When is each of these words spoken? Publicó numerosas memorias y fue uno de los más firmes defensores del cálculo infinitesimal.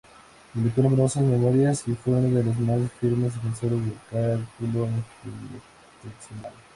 Publicó 0.51 0.81
numerosas 0.81 1.21
memorias 1.21 1.83
y 1.87 1.93
fue 1.93 2.13
uno 2.15 2.35
de 2.35 2.43
los 2.43 2.57
más 2.57 2.91
firmes 2.93 3.35
defensores 3.35 3.79
del 3.83 3.95
cálculo 4.09 4.87
infinitesimal. 5.21 6.51